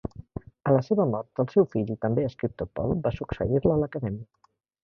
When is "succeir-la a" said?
3.19-3.81